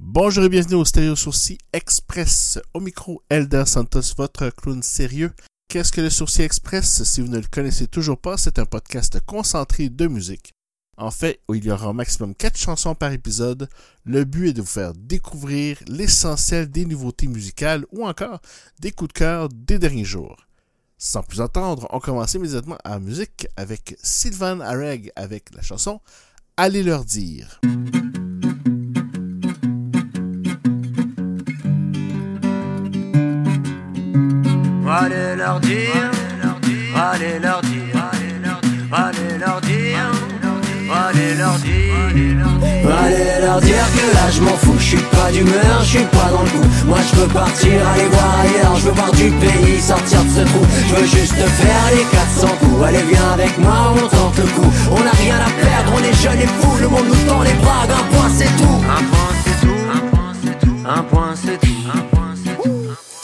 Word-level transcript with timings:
Bonjour 0.00 0.44
et 0.44 0.48
bienvenue 0.48 0.76
au 0.76 0.84
Stéréo 0.84 1.16
Sourcil 1.16 1.58
Express. 1.72 2.58
Au 2.72 2.80
micro, 2.80 3.22
Elder 3.28 3.64
Santos, 3.66 4.14
votre 4.16 4.50
clown 4.50 4.82
sérieux. 4.82 5.32
Qu'est-ce 5.68 5.92
que 5.92 6.00
le 6.00 6.10
Sourcil 6.10 6.44
Express? 6.44 7.02
Si 7.04 7.20
vous 7.20 7.28
ne 7.28 7.38
le 7.38 7.46
connaissez 7.50 7.86
toujours 7.86 8.18
pas, 8.18 8.36
c'est 8.36 8.58
un 8.58 8.64
podcast 8.64 9.20
concentré 9.26 9.88
de 9.88 10.06
musique. 10.06 10.52
En 10.96 11.10
fait, 11.10 11.40
il 11.52 11.64
y 11.64 11.70
aura 11.70 11.90
au 11.90 11.92
maximum 11.92 12.34
4 12.34 12.56
chansons 12.56 12.94
par 12.94 13.12
épisode. 13.12 13.68
Le 14.04 14.24
but 14.24 14.48
est 14.48 14.52
de 14.52 14.60
vous 14.62 14.66
faire 14.66 14.92
découvrir 14.94 15.78
l'essentiel 15.88 16.70
des 16.70 16.84
nouveautés 16.84 17.26
musicales 17.26 17.84
ou 17.90 18.06
encore 18.06 18.40
des 18.80 18.92
coups 18.92 19.12
de 19.12 19.18
cœur 19.18 19.48
des 19.48 19.78
derniers 19.78 20.04
jours. 20.04 20.36
Sans 20.96 21.22
plus 21.22 21.40
attendre, 21.40 21.88
on 21.90 21.98
commence 21.98 22.34
immédiatement 22.34 22.78
à 22.84 22.90
la 22.90 23.00
musique 23.00 23.46
avec 23.56 23.96
Sylvain 24.02 24.60
Areg 24.60 25.10
avec 25.16 25.54
la 25.54 25.62
chanson 25.62 26.00
Allez 26.56 26.84
leur 26.84 27.04
dire. 27.04 27.58
Allez 34.86 35.34
leur 35.36 35.58
dire, 35.58 36.12
allez 36.94 37.40
leur 37.40 37.60
dire, 37.60 37.96
allez 38.92 39.36
leur 39.36 39.60
dire, 39.62 40.12
allez 40.94 41.34
leur 41.34 41.58
dire. 41.58 41.74
Allez 42.86 43.40
leur 43.40 43.60
dire 43.60 43.84
que 43.96 44.14
là 44.14 44.30
je 44.30 44.40
m'en 44.40 44.56
je 44.84 44.90
suis 44.90 45.06
pas 45.16 45.32
d'humeur, 45.32 45.80
je 45.80 45.96
suis 45.96 46.06
pas 46.18 46.28
dans 46.30 46.42
le 46.42 46.50
coup. 46.50 46.68
Moi 46.86 46.98
je 47.08 47.16
veux 47.20 47.28
partir, 47.28 47.72
aller 47.88 48.08
voir 48.12 48.40
ailleurs, 48.40 48.76
je 48.76 48.84
veux 48.86 48.92
voir 48.92 49.10
du 49.12 49.30
pays, 49.30 49.80
sortir 49.80 50.22
de 50.22 50.28
ce 50.28 50.40
trou. 50.40 50.60
Je 50.88 50.94
veux 50.94 51.06
juste 51.06 51.34
faire 51.34 51.86
les 51.96 52.04
400 52.04 52.48
coups, 52.60 52.84
allez 52.84 53.04
viens 53.10 53.30
avec 53.32 53.56
moi, 53.58 53.94
on 53.94 54.06
tente 54.08 54.36
le 54.36 54.44
coup. 54.56 54.70
On 54.90 55.00
a 55.00 55.14
rien 55.24 55.36
à 55.36 55.50
perdre, 55.64 55.92
on 55.96 56.02
est 56.04 56.16
jeunes 56.22 56.40
et 56.40 56.46
fous, 56.60 56.76
le 56.80 56.88
monde 56.88 57.06
nous 57.08 57.28
tend 57.28 57.42
les 57.42 57.54
bras, 57.54 57.84
un 57.84 58.04
point 58.12 58.30
c'est 58.36 58.52
tout. 58.60 58.78
Un 58.84 59.02
point 59.10 59.32
c'est 59.44 59.66
tout, 59.66 59.82
un 59.96 60.00
point 60.10 60.32
c'est 60.42 60.66
tout, 60.66 60.76
un 60.86 61.02
point 61.02 61.34
c'est 61.34 61.60
tout, 61.60 62.13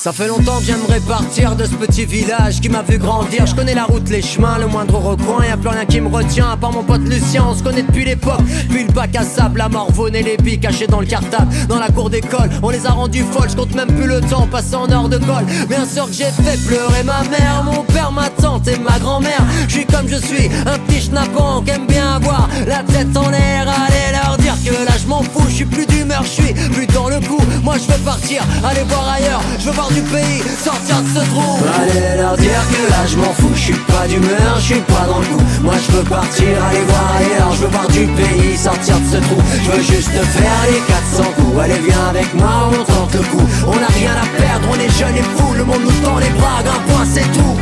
ça 0.03 0.13
fait 0.15 0.29
longtemps 0.29 0.57
que 0.61 0.65
j'aimerais 0.65 1.01
partir 1.01 1.55
de 1.57 1.65
ce 1.67 1.75
petit 1.75 2.07
village 2.07 2.63
qui 2.63 2.71
m'a 2.71 2.81
vu 2.81 2.97
grandir. 2.97 3.45
Je 3.45 3.55
connais 3.55 3.75
la 3.75 3.85
route, 3.85 4.09
les 4.09 4.23
chemins, 4.23 4.57
le 4.57 4.67
moindre 4.67 4.97
recoin. 4.97 5.45
Y'a 5.45 5.59
plus 5.59 5.69
rien 5.69 5.85
qui 5.85 6.01
me 6.01 6.09
retient, 6.09 6.53
à 6.53 6.57
part 6.57 6.73
mon 6.73 6.83
pote 6.83 7.03
Lucien. 7.03 7.45
On 7.47 7.55
se 7.55 7.63
connaît 7.63 7.83
depuis 7.83 8.07
l'époque. 8.07 8.41
Puis 8.71 8.85
le 8.85 8.93
bac 8.93 9.15
à 9.15 9.25
sable, 9.25 9.59
la 9.59 9.69
morvonne 9.69 10.15
et 10.15 10.23
les 10.23 10.39
billes 10.39 10.59
cachés 10.59 10.87
dans 10.87 11.01
le 11.01 11.07
cartable. 11.07 11.53
Dans 11.69 11.79
la 11.79 11.91
cour 11.91 12.09
d'école, 12.09 12.49
on 12.63 12.71
les 12.71 12.87
a 12.87 12.93
rendus 12.93 13.25
folles. 13.31 13.51
Je 13.51 13.57
compte 13.57 13.75
même 13.75 13.93
plus 13.95 14.07
le 14.07 14.23
temps 14.23 14.47
passé 14.47 14.75
en 14.75 14.91
heure 14.91 15.11
de 15.11 15.19
colle. 15.19 15.45
Bien 15.69 15.85
sûr 15.85 16.07
que 16.07 16.15
j'ai 16.15 16.25
fait 16.25 16.57
pleurer 16.67 17.03
ma 17.05 17.23
mère, 17.25 17.63
mon 17.63 17.83
père, 17.83 18.11
ma 18.11 18.31
tante 18.31 18.69
et 18.69 18.79
ma 18.79 18.99
grand-mère. 18.99 19.45
Je 19.69 19.81
comme 19.81 20.09
je 20.09 20.17
suis, 20.17 20.49
un 20.65 20.79
petit 20.79 21.03
schnappant 21.03 21.61
qui 21.61 21.73
aime 21.73 21.87
bien 21.87 22.17
avoir 22.17 22.49
la 22.67 22.83
tête 22.85 23.15
en 23.15 23.29
l'air. 23.29 23.69
Allez 23.69 24.10
que 24.59 24.73
là 24.73 24.93
je 25.01 25.07
m'en 25.07 25.23
fous, 25.23 25.47
je 25.49 25.55
suis 25.55 25.65
plus 25.65 25.87
d'humeur, 25.87 26.23
je 26.25 26.43
suis 26.43 26.55
plus 26.73 26.87
dans 26.89 27.09
le 27.09 27.21
coup. 27.21 27.41
Moi 27.63 27.77
je 27.79 27.93
veux 27.93 27.99
partir, 28.01 28.43
aller 28.65 28.83
voir 28.85 29.09
ailleurs, 29.09 29.41
je 29.59 29.67
veux 29.67 29.73
voir 29.73 29.89
du 29.91 30.03
pays, 30.03 30.43
sortir 30.63 30.97
de 31.03 31.09
ce 31.09 31.25
trou. 31.31 31.59
Allez 31.81 32.17
leur 32.21 32.37
dire 32.37 32.63
que 32.73 32.91
là 32.91 33.07
je 33.07 33.17
m'en 33.17 33.33
fous, 33.35 33.51
je 33.55 33.61
suis 33.61 33.81
pas 33.93 34.07
d'humeur, 34.09 34.55
je 34.59 34.75
suis 34.75 34.81
pas 34.83 35.07
dans 35.07 35.19
le 35.19 35.27
coup. 35.27 35.45
Moi 35.63 35.75
je 35.87 35.93
veux 35.93 36.05
partir, 36.05 36.49
aller 36.69 36.85
voir 36.89 37.07
ailleurs, 37.19 37.53
je 37.55 37.61
veux 37.63 37.69
voir 37.69 37.89
du 37.89 38.07
pays, 38.07 38.57
sortir 38.57 38.99
de 38.99 39.07
ce 39.07 39.17
trou. 39.17 39.37
Je 39.65 39.71
veux 39.71 39.83
juste 39.83 40.11
faire 40.11 40.61
les 40.71 40.81
400 41.15 41.23
coups, 41.37 41.61
allez 41.63 41.81
viens 41.87 42.07
avec 42.09 42.35
moi, 42.35 42.71
on 42.71 42.85
tente 42.85 43.15
le 43.15 43.23
coup. 43.31 43.47
On 43.67 43.73
a 43.73 43.93
rien 44.01 44.13
à 44.13 44.27
perdre, 44.41 44.67
on 44.71 44.79
est 44.81 44.93
jeunes 44.99 45.17
et 45.17 45.29
fous, 45.37 45.55
le 45.57 45.65
monde 45.65 45.83
nous 45.83 45.99
tend 46.05 46.19
les 46.19 46.31
bras, 46.31 46.59
Un 46.61 46.93
point 46.93 47.07
c'est 47.13 47.31
tout, 47.33 47.57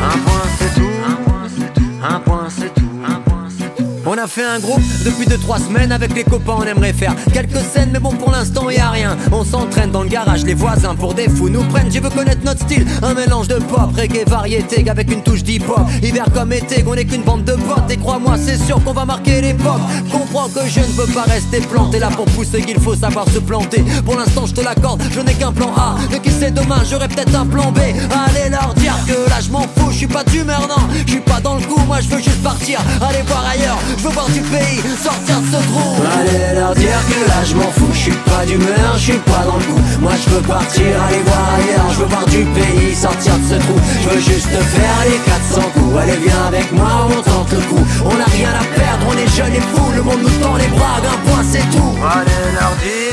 on 4.19 4.25
a 4.25 4.27
fait 4.27 4.45
un 4.45 4.59
groupe 4.59 4.83
depuis 5.05 5.27
2-3 5.27 5.67
semaines 5.67 5.93
avec 5.93 6.15
les 6.15 6.25
copains 6.25 6.57
on 6.59 6.63
aimerait 6.63 6.93
faire 6.93 7.15
quelques 7.33 7.61
scènes 7.73 7.91
mais 7.93 7.99
bon 7.99 8.11
pour 8.11 8.31
l'instant 8.31 8.69
y 8.71 8.79
a 8.79 8.91
rien. 8.91 9.17
On 9.33 9.45
s'entraîne 9.45 9.91
dans 9.91 10.03
le 10.03 10.09
garage 10.09 10.45
les 10.45 10.55
voisins 10.55 10.95
pour 10.95 11.15
des 11.15 11.29
fous 11.29 11.49
nous 11.49 11.63
prennent. 11.65 11.91
Je 11.93 12.01
veux 12.01 12.11
connaître 12.11 12.45
notre 12.45 12.61
style 12.61 12.87
Un 13.03 13.15
mélange 13.15 13.49
de 13.49 13.57
pop, 13.57 13.91
reggae, 13.97 14.25
variété 14.27 14.89
avec 14.89 15.13
une 15.13 15.23
touche 15.23 15.43
d'hip-hop. 15.43 15.81
Hiver 16.03 16.27
comme 16.35 16.53
été 16.53 16.83
qu'on 16.83 16.95
est 16.95 17.05
qu'une 17.05 17.23
bande 17.23 17.45
de 17.45 17.53
potes. 17.53 17.91
Et 17.91 17.97
crois-moi 17.97 18.37
c'est 18.39 18.59
sûr 18.59 18.83
qu'on 18.83 18.93
va 18.93 19.05
marquer 19.05 19.41
l'époque. 19.41 19.81
Comprends 20.11 20.49
que 20.49 20.67
je 20.67 20.81
ne 20.81 20.93
veux 20.95 21.13
pas 21.13 21.23
rester 21.23 21.61
planté 21.61 21.99
là 21.99 22.09
pour 22.09 22.27
pousser 22.27 22.61
qu'il 22.63 22.81
faut 22.81 22.95
savoir 22.95 23.29
se 23.31 23.39
planter. 23.39 23.85
Pour 24.05 24.17
l'instant 24.17 24.47
je 24.47 24.55
te 24.55 24.61
l'accorde 24.61 25.03
je 25.13 25.21
n'ai 25.21 25.35
qu'un 25.35 25.53
plan 25.53 25.73
A. 25.77 25.97
Mais 26.11 26.21
qui 26.21 26.31
sait 26.31 26.51
demain 26.51 26.83
j'aurai 26.89 27.09
peut-être 27.09 27.35
un 27.35 27.47
plan 27.47 27.71
B. 27.73 27.79
Allez 27.79 28.51
leur 28.51 28.75
dire 28.75 28.97
que 29.07 29.31
là 29.31 29.41
je 29.41 29.51
m'en 29.51 29.63
fous 29.63 29.91
Je 29.91 29.99
suis 29.99 30.07
pas 30.07 30.25
d'humeur 30.25 30.67
non. 30.69 30.89
Je 31.07 31.13
suis 31.13 31.21
pas 31.21 31.41
dans 31.41 31.55
le 31.55 31.63
coup 31.63 31.81
moi 31.87 32.01
je 32.01 32.09
veux 32.09 32.23
juste 32.23 32.43
partir. 32.43 32.81
Aller 33.01 33.23
voir 33.27 33.45
ailleurs 33.47 33.79
veux 34.09 34.15
voir 34.15 34.29
du 34.29 34.41
pays, 34.41 34.81
sortir 35.03 35.41
de 35.41 35.47
ce 35.47 35.63
trou 35.69 36.03
Allez 36.19 36.55
leur 36.55 36.75
dire 36.75 37.01
que 37.09 37.29
là 37.29 37.45
je 37.45 37.55
m'en 37.55 37.71
fous, 37.73 37.93
je 37.93 37.99
suis 37.99 38.19
pas 38.31 38.45
d'humeur, 38.47 38.93
je 38.97 39.13
suis 39.13 39.23
pas 39.33 39.45
dans 39.45 39.57
le 39.57 39.65
coup. 39.65 39.81
Moi 40.01 40.13
je 40.23 40.31
veux 40.31 40.43
partir, 40.43 41.03
aller 41.07 41.23
voir 41.25 41.47
ailleurs, 41.57 41.91
je 41.93 41.99
veux 42.01 42.07
voir 42.07 42.25
du 42.27 42.45
pays, 42.57 42.95
sortir 42.95 43.35
de 43.39 43.45
ce 43.45 43.55
trou. 43.55 43.77
Je 44.03 44.09
veux 44.09 44.21
juste 44.21 44.49
faire 44.49 44.99
les 45.05 45.19
400 45.19 45.61
coups, 45.75 45.97
allez 46.01 46.19
viens 46.25 46.45
avec 46.47 46.73
moi, 46.73 47.09
on 47.09 47.23
tente 47.23 47.53
le 47.53 47.61
coup. 47.69 47.85
On 48.05 48.17
a 48.21 48.29
rien 48.39 48.51
à 48.51 48.65
perdre, 48.79 49.07
on 49.09 49.17
est 49.17 49.31
jeunes 49.37 49.55
et 49.55 49.61
fous, 49.61 49.93
le 49.95 50.03
monde 50.03 50.23
nous 50.23 50.37
tend 50.43 50.57
les 50.57 50.69
bras, 50.69 50.99
un 50.99 51.19
point 51.29 51.45
c'est 51.51 51.69
tout. 51.71 51.95
Allez 52.03 52.43
leur 52.59 52.75
dire, 52.83 53.08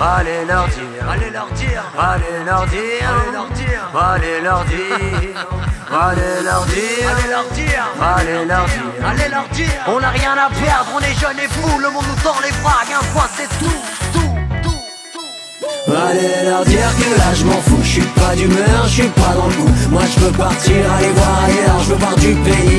allez 0.00 0.44
leur 0.46 0.68
dire, 0.68 1.08
allez 1.10 1.30
leur 1.30 1.50
dire, 1.50 1.84
allez 1.98 2.44
leur 2.44 2.66
dire, 2.66 2.82
allez 3.14 3.32
leur 3.32 3.46
dire, 3.46 3.90
allez 3.94 4.40
leur 4.40 4.64
dire 4.64 5.46
Allez 5.90 6.42
leur 6.44 6.66
dire, 6.66 6.84
allez 7.08 7.30
leur 7.30 7.44
dire, 7.54 7.86
allez 7.98 8.44
leur 8.44 8.66
dire, 8.66 9.06
allez 9.06 9.28
leur 9.30 9.48
dire. 9.48 9.82
On 9.86 9.98
n'a 9.98 10.10
rien 10.10 10.32
à 10.32 10.50
perdre, 10.50 10.90
on 10.94 11.00
est 11.00 11.18
jeunes 11.18 11.38
et 11.38 11.48
fous, 11.48 11.78
le 11.78 11.88
monde 11.88 12.04
nous 12.06 12.22
tend 12.22 12.36
les 12.44 12.52
bras, 12.62 12.82
un 12.84 13.04
point 13.14 13.26
c'est 13.34 13.48
tout, 13.58 13.64
tout, 14.12 14.34
tout, 14.62 14.70
tout. 15.14 15.92
Allez 15.92 16.44
leur 16.44 16.62
dire 16.66 16.90
que 16.98 17.18
là 17.18 17.32
je 17.32 17.44
m'en 17.46 17.60
fous, 17.62 17.78
je 17.82 17.88
suis 17.88 18.02
pas 18.02 18.36
d'humeur, 18.36 18.84
je 18.84 19.00
suis 19.00 19.08
pas 19.08 19.32
dans 19.34 19.46
le 19.46 19.54
coup. 19.54 19.70
Moi 19.88 20.02
je 20.14 20.20
veux 20.20 20.32
partir, 20.32 20.92
aller 20.92 21.08
voir 21.08 21.44
ailleurs, 21.44 21.80
je 21.80 21.88
veux 21.88 21.96
voir 21.96 22.16
du 22.16 22.34
pays, 22.34 22.77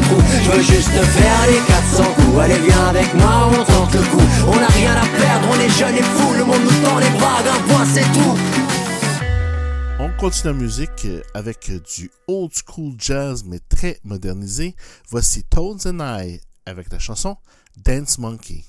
trou. 0.00 0.20
Je 0.44 0.50
veux 0.50 0.62
juste 0.62 0.90
faire 0.90 1.46
les 1.48 1.60
400 1.66 2.04
coups, 2.16 2.38
allez 2.40 2.58
viens 2.58 2.86
avec 2.88 3.14
moi, 3.14 3.50
on 3.50 3.64
tente 3.64 3.94
le 3.94 4.02
coup. 4.02 4.26
On 4.48 4.56
n'a 4.56 4.68
rien 4.68 4.92
à 4.92 5.06
perdre, 5.06 5.48
on 5.50 5.60
est 5.60 5.70
jeunes 5.70 5.96
et 5.96 6.02
fous, 6.02 6.34
le 6.34 6.44
monde 6.44 6.62
nous 6.62 6.86
tend 6.86 6.98
les 6.98 7.10
bras, 7.18 7.38
un 7.40 7.68
point 7.68 7.84
c'est 7.84 8.10
tout. 8.12 8.36
On 9.98 10.08
continue 10.18 10.54
la 10.54 10.58
musique 10.58 11.06
avec 11.34 11.70
du 11.94 12.10
old 12.26 12.52
school 12.52 12.94
jazz 12.98 13.44
mais 13.44 13.58
très 13.68 14.00
modernisé. 14.02 14.74
Voici 15.10 15.44
Tones 15.44 15.80
and 15.86 16.00
I 16.00 16.40
avec 16.64 16.90
la 16.90 16.98
chanson 16.98 17.36
Dance 17.76 18.18
Monkey. 18.18 18.64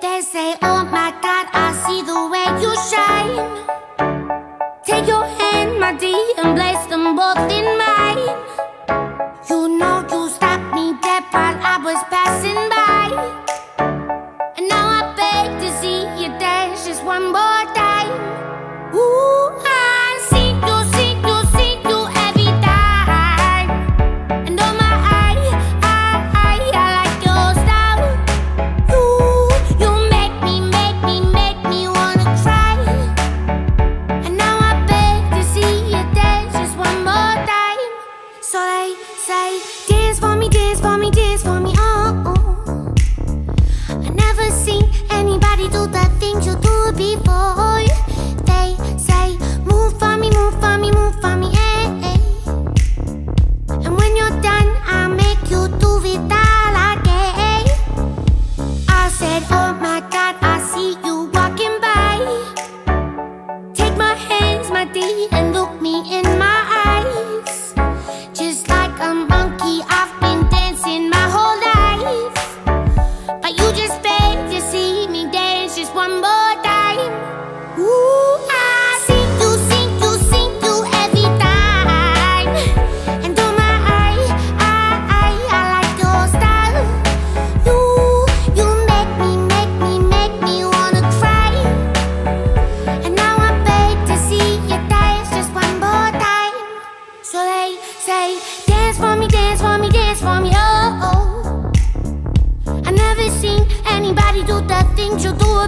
They 0.00 0.20
say, 0.22 0.54
Oh 0.62 0.77
shine. 2.86 3.36
Take 4.84 5.06
your 5.08 5.24
hand, 5.24 5.80
my 5.80 5.92
dear, 5.98 6.34
and 6.38 6.56
place 6.56 6.86
them 6.86 7.16
both 7.16 7.50
in 7.50 7.66
mine. 7.78 7.87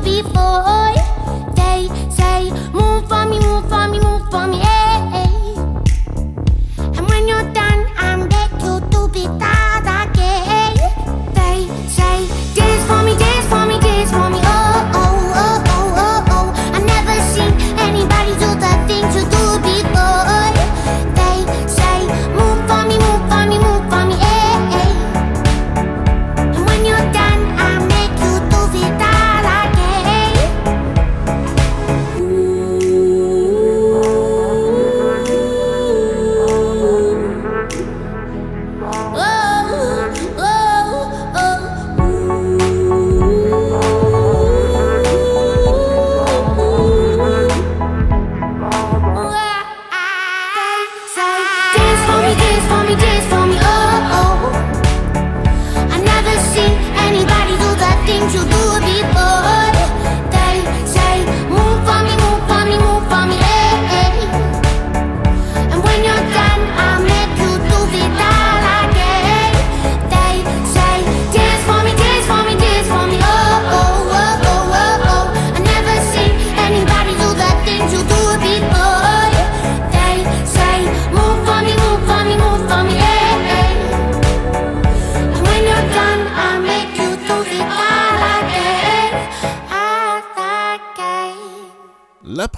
before. 0.02 0.99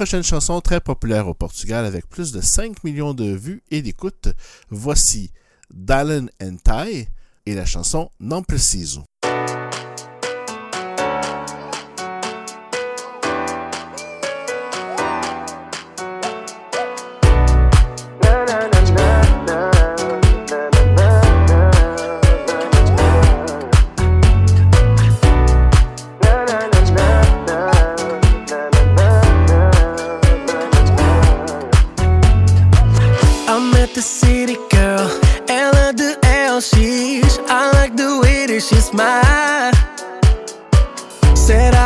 prochaine 0.02 0.24
chanson 0.24 0.60
très 0.60 0.80
populaire 0.80 1.28
au 1.28 1.34
Portugal 1.34 1.84
avec 1.84 2.08
plus 2.08 2.32
de 2.32 2.40
5 2.40 2.82
millions 2.82 3.14
de 3.14 3.36
vues 3.36 3.62
et 3.70 3.82
d'écoutes, 3.82 4.30
voici 4.68 5.30
Dallin 5.72 6.26
and 6.42 6.56
Ty 6.64 7.06
et 7.46 7.54
la 7.54 7.64
chanson 7.64 8.10
Non 8.18 8.42
Preciso. 8.42 9.04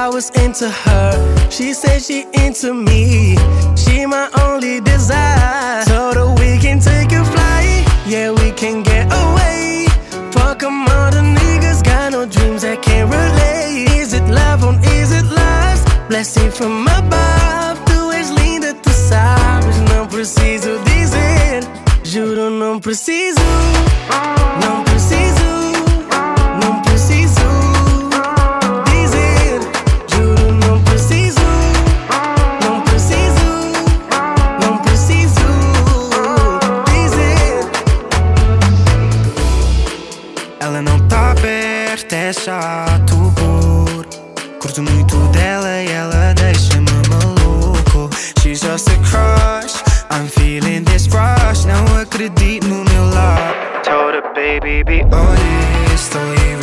I 0.07 0.09
was 0.09 0.31
into 0.39 0.71
her. 0.71 1.51
She 1.51 1.73
said 1.75 2.01
she 2.01 2.27
into 2.33 2.73
me. 2.73 3.37
She 3.75 4.07
my 4.07 4.31
only 4.41 4.81
desire. 4.81 5.83
Told 5.85 6.15
her 6.15 6.29
we 6.41 6.59
can 6.59 6.79
take 6.79 7.11
a 7.11 7.25
flight. 7.25 7.83
Yeah, 8.07 8.31
we 8.31 8.53
can 8.53 8.85
get 8.85 9.07
away. 9.13 9.87
Fuck 10.31 10.61
them 10.61 10.87
all 10.87 11.11
the 11.11 11.25
niggas 11.39 11.83
got 11.83 12.13
no 12.13 12.25
dreams 12.25 12.63
that 12.63 12.83
can't 12.83 13.11
relate. 13.11 13.99
Is 13.99 14.13
it 14.13 14.23
love 14.29 14.63
or 14.63 14.79
is 14.95 15.11
it 15.11 15.25
lust? 15.25 15.83
Blessing 16.09 16.53
from 16.53 16.87
above. 16.87 17.77
Tu 17.87 18.13
és 18.13 18.31
linda, 18.31 18.75
tu 18.75 18.91
sabes. 18.91 19.77
Não 19.93 20.07
preciso 20.07 20.79
dizer. 20.85 21.65
Juro, 22.05 22.49
não 22.49 22.79
preciso. 22.79 23.41
Não 24.63 24.86
baby, 54.47 54.83
be 54.85 55.03
honest, 55.03 56.13
don't 56.13 56.39
you? 56.39 56.56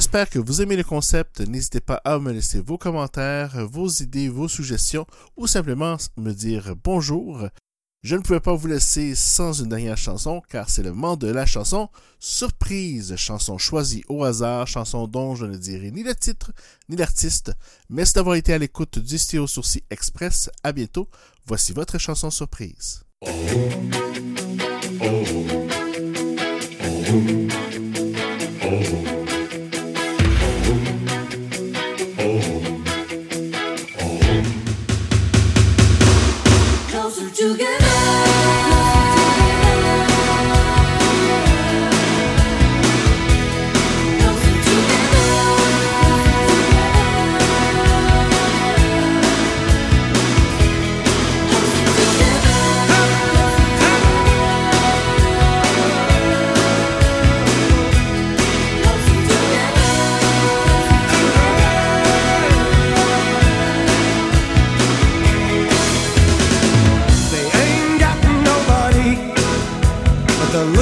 J'espère 0.00 0.30
que 0.30 0.38
vous 0.38 0.62
aimez 0.62 0.76
le 0.78 0.82
concept. 0.82 1.40
N'hésitez 1.40 1.80
pas 1.80 2.00
à 2.06 2.18
me 2.18 2.32
laisser 2.32 2.58
vos 2.58 2.78
commentaires, 2.78 3.66
vos 3.66 3.86
idées, 3.86 4.30
vos 4.30 4.48
suggestions 4.48 5.06
ou 5.36 5.46
simplement 5.46 5.98
me 6.16 6.32
dire 6.32 6.74
bonjour. 6.82 7.46
Je 8.02 8.16
ne 8.16 8.22
pouvais 8.22 8.40
pas 8.40 8.54
vous 8.54 8.66
laisser 8.66 9.14
sans 9.14 9.52
une 9.60 9.68
dernière 9.68 9.98
chanson 9.98 10.40
car 10.48 10.70
c'est 10.70 10.82
le 10.82 10.94
moment 10.94 11.18
de 11.18 11.26
la 11.26 11.44
chanson 11.44 11.90
surprise, 12.18 13.14
chanson 13.16 13.58
choisie 13.58 14.02
au 14.08 14.24
hasard, 14.24 14.66
chanson 14.66 15.06
dont 15.06 15.34
je 15.34 15.44
ne 15.44 15.58
dirai 15.58 15.90
ni 15.90 16.02
le 16.02 16.14
titre 16.14 16.50
ni 16.88 16.96
l'artiste. 16.96 17.52
Merci 17.90 18.14
d'avoir 18.14 18.36
été 18.36 18.54
à 18.54 18.58
l'écoute 18.58 18.98
du 18.98 19.18
Stéo 19.18 19.46
Sourcil 19.46 19.82
Express. 19.90 20.48
À 20.64 20.72
bientôt. 20.72 21.10
Voici 21.44 21.74
votre 21.74 21.98
chanson 21.98 22.30
surprise. 22.30 23.02
Oh. 23.20 23.28
Oh. 25.02 25.24
Oh. 28.62 29.19
Together. 37.40 38.79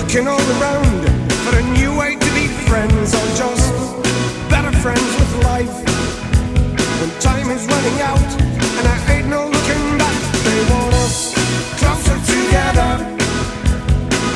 Looking 0.09 0.27
all 0.27 0.41
around 0.59 1.05
for 1.45 1.59
a 1.59 1.63
new 1.77 1.95
way 1.99 2.17
to 2.17 2.31
be 2.33 2.47
friends 2.65 3.13
or 3.13 3.27
just 3.37 3.69
better 4.49 4.73
friends 4.81 5.05
with 5.21 5.45
life. 5.45 5.77
When 6.99 7.11
time 7.21 7.51
is 7.51 7.67
running 7.67 8.01
out 8.01 8.31
and 8.79 8.89
I 8.89 8.97
ain't 9.13 9.29
no 9.29 9.45
looking 9.45 9.99
back, 9.99 10.23
they 10.47 10.61
want 10.73 10.95
us 11.05 11.35
closer 11.77 12.17
together 12.25 12.91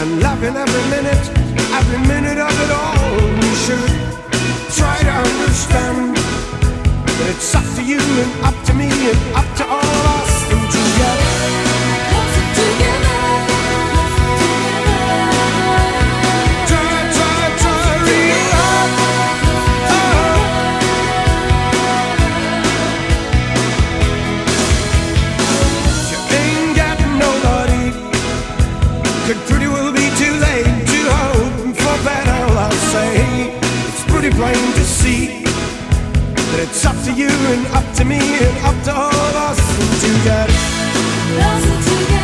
and 0.01 0.21
loving 0.21 0.57
every 0.57 0.85
minute, 0.91 1.25
every 1.73 2.01
minute 2.07 2.37
of 2.37 2.53
it 2.65 2.71
all. 2.71 3.17
We 3.41 3.51
should 3.65 3.93
try 4.77 4.99
to 5.09 5.15
understand 5.25 6.17
that 7.17 7.29
it's 7.31 7.55
up 7.55 7.65
to 7.77 7.83
you 7.83 8.01
and 8.23 8.45
up 8.45 8.65
to 8.67 8.75
me 8.75 8.91
and 9.09 9.19
up 9.35 9.57
to 9.57 9.67
all 9.67 9.82
be 34.33 34.39
blind 34.39 34.75
to 34.75 34.85
see 34.85 35.43
that 35.45 36.61
it's 36.61 36.85
up 36.85 36.97
to 37.05 37.13
you 37.13 37.29
and 37.29 37.67
up 37.69 37.95
to 37.95 38.05
me 38.05 38.19
and 38.19 38.59
up 38.65 38.85
to 38.85 38.93
all 38.93 39.11
of 39.11 39.37
us 39.37 39.61
to 40.01 40.09
get 40.25 40.49
lost 41.39 41.89
together. 41.89 42.22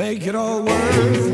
make 0.00 0.26
it 0.26 0.34
all 0.34 0.62
worthwhile. 0.62 1.30